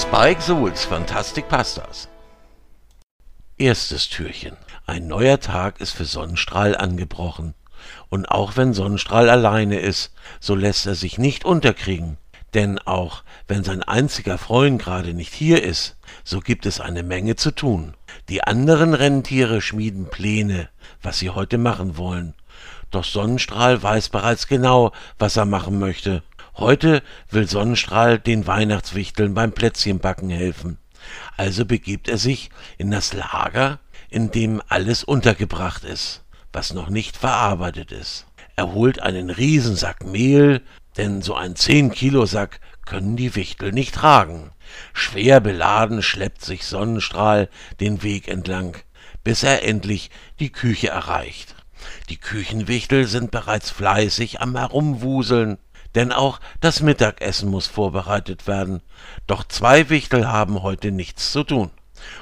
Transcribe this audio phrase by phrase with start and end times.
[0.00, 2.08] Spike Souls Fantastic Pastas.
[3.58, 4.56] Erstes Türchen.
[4.86, 7.52] Ein neuer Tag ist für Sonnenstrahl angebrochen.
[8.08, 12.16] Und auch wenn Sonnenstrahl alleine ist, so lässt er sich nicht unterkriegen.
[12.54, 17.36] Denn auch wenn sein einziger Freund gerade nicht hier ist, so gibt es eine Menge
[17.36, 17.94] zu tun.
[18.30, 20.70] Die anderen Rentiere schmieden Pläne,
[21.02, 22.34] was sie heute machen wollen.
[22.90, 26.22] Doch Sonnenstrahl weiß bereits genau, was er machen möchte.
[26.60, 30.76] Heute will Sonnenstrahl den Weihnachtswichteln beim Plätzchenbacken helfen.
[31.38, 37.16] Also begibt er sich in das Lager, in dem alles untergebracht ist, was noch nicht
[37.16, 38.26] verarbeitet ist.
[38.56, 40.60] Er holt einen Riesensack Mehl,
[40.98, 44.50] denn so ein 10 Kilo Sack können die Wichtel nicht tragen.
[44.92, 47.48] Schwer beladen schleppt sich Sonnenstrahl
[47.80, 48.76] den Weg entlang,
[49.24, 51.54] bis er endlich die Küche erreicht.
[52.10, 55.56] Die Küchenwichtel sind bereits fleißig am Herumwuseln
[55.94, 58.82] denn auch das Mittagessen muss vorbereitet werden.
[59.26, 61.70] Doch zwei Wichtel haben heute nichts zu tun.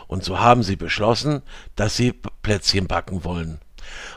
[0.06, 1.42] Und so haben sie beschlossen,
[1.77, 3.60] dass sie Plätzchen backen wollen.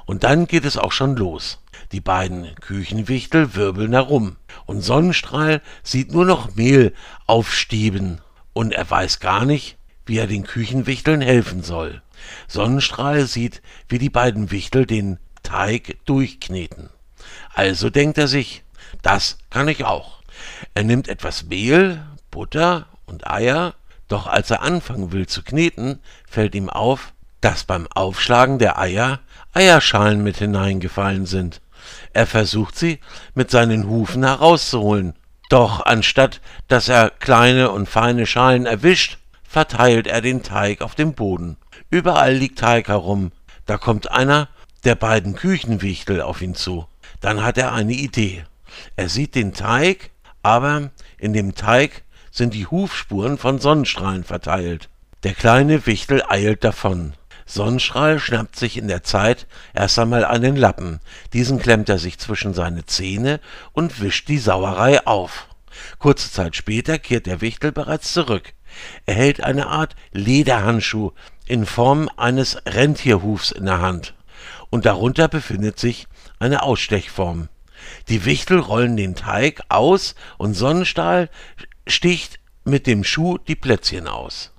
[0.06, 1.60] Und dann geht es auch schon los.
[1.92, 4.38] Die beiden Küchenwichtel wirbeln herum.
[4.66, 6.94] Und Sonnenstrahl sieht nur noch Mehl
[7.28, 8.22] aufstieben.
[8.54, 12.02] Und er weiß gar nicht, wie er den Küchenwichteln helfen soll.
[12.48, 16.90] Sonnenstrahl sieht, wie die beiden Wichtel den Teig durchkneten.
[17.54, 18.64] Also denkt er sich,
[19.02, 20.22] das kann ich auch.
[20.74, 23.74] Er nimmt etwas Mehl, Butter und Eier,
[24.08, 29.20] doch als er anfangen will zu kneten, fällt ihm auf, dass beim Aufschlagen der Eier
[29.54, 31.62] Eierschalen mit hineingefallen sind.
[32.14, 33.00] Er versucht sie
[33.34, 35.14] mit seinen Hufen herauszuholen.
[35.50, 41.14] Doch anstatt dass er kleine und feine Schalen erwischt, verteilt er den Teig auf dem
[41.14, 41.58] Boden.
[41.90, 43.32] Überall liegt Teig herum.
[43.66, 44.48] Da kommt einer
[44.86, 46.88] der beiden Küchenwichtel auf ihn zu.
[47.20, 48.46] Dann hat er eine Idee.
[48.96, 50.12] Er sieht den Teig,
[50.44, 54.90] aber in dem Teig sind die Hufspuren von Sonnenstrahlen verteilt.
[55.24, 57.14] Der kleine Wichtel eilt davon.
[57.46, 61.00] Sonnenstrahl schnappt sich in der Zeit erst einmal einen Lappen.
[61.34, 63.40] Diesen klemmt er sich zwischen seine Zähne
[63.74, 65.48] und wischt die Sauerei auf.
[66.00, 68.54] Kurze Zeit später kehrt der Wichtel bereits zurück.
[69.06, 71.12] Er hält eine Art Lederhandschuh
[71.46, 74.14] in Form eines Rentierhufs in der Hand.
[74.70, 76.08] Und darunter befindet sich
[76.40, 77.50] eine Ausstechform.
[78.10, 81.30] Die Wichtel rollen den Teig aus und Sonnenstahl
[81.88, 84.51] sticht mit dem Schuh die Plätzchen aus.